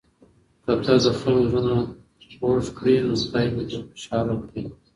[0.63, 1.85] که ته د خلکو زړونه
[2.35, 4.63] خوږ کړې نو خدای به دې خوشاله کړي.